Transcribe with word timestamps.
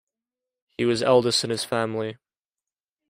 He 0.79 0.85
was 0.85 1.03
eldest 1.03 1.43
in 1.43 1.51
his 1.51 1.63
family. 1.63 2.17